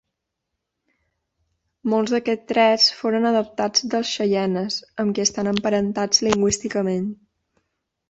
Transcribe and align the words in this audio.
Molts 1.93 2.15
d'aquests 2.15 2.49
trets 2.53 2.89
foren 3.03 3.29
adoptats 3.33 3.87
dels 3.93 4.17
xeienes, 4.17 4.81
amb 5.07 5.15
qui 5.19 5.29
estan 5.29 5.55
emparentats 5.57 6.27
lingüísticament. 6.31 7.11